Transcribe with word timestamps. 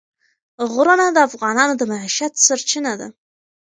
غرونه 0.73 1.05
د 1.11 1.17
افغانانو 1.27 1.73
د 1.77 1.81
معیشت 1.91 2.33
سرچینه 2.45 2.93
ده. 2.99 3.07